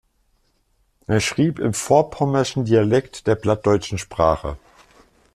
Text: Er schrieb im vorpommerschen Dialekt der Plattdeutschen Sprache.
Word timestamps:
Er 1.05 1.19
schrieb 1.19 1.59
im 1.59 1.75
vorpommerschen 1.75 2.65
Dialekt 2.65 3.27
der 3.27 3.35
Plattdeutschen 3.35 3.99
Sprache. 3.99 4.57